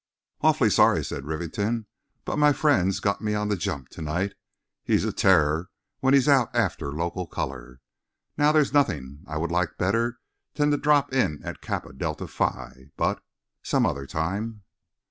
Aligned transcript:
"Awfully 0.41 0.71
sorry," 0.71 1.05
said 1.05 1.25
Rivington, 1.25 1.85
"but 2.25 2.37
my 2.39 2.53
friend's 2.53 2.99
got 2.99 3.21
me 3.21 3.35
on 3.35 3.49
the 3.49 3.55
jump 3.55 3.89
to 3.89 4.01
night. 4.01 4.33
He's 4.83 5.05
a 5.05 5.13
terror 5.13 5.69
when 5.99 6.15
he's 6.15 6.27
out 6.27 6.49
after 6.55 6.91
local 6.91 7.27
colour. 7.27 7.81
Now, 8.35 8.51
there's 8.51 8.73
nothing 8.73 9.19
I 9.27 9.37
would 9.37 9.51
like 9.51 9.77
better 9.77 10.19
than 10.55 10.71
to 10.71 10.77
drop 10.77 11.13
in 11.13 11.39
at 11.43 11.61
the 11.61 11.67
Kappa 11.67 11.93
Delta 11.93 12.25
Phi, 12.25 12.87
but—some 12.97 13.85
other 13.85 14.07
time!" 14.07 14.63